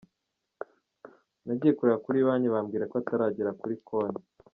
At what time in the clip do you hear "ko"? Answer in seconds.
2.91-2.95